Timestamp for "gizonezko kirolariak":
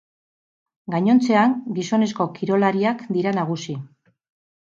1.75-3.03